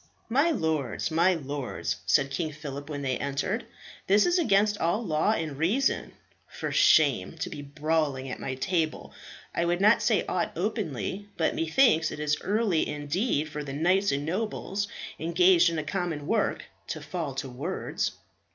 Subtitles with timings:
[0.29, 3.67] "My lords, my lords," said King Phillip when they entered,
[4.07, 6.13] "this is against all law and reason.
[6.47, 9.13] For shame, to be brawling at my table.
[9.53, 14.11] I would not say aught openly, but methinks it is early indeed for the knights
[14.11, 14.87] and nobles
[15.19, 18.13] engaged in a common work to fall to words."